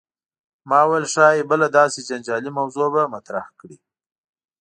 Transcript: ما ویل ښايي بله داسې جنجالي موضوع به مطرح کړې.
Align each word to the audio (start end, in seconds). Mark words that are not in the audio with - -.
ما 0.69 0.79
ویل 0.89 1.05
ښايي 1.13 1.43
بله 1.51 1.67
داسې 1.77 1.99
جنجالي 2.09 2.51
موضوع 2.59 2.87
به 2.93 3.03
مطرح 3.15 3.45
کړې. 3.59 3.77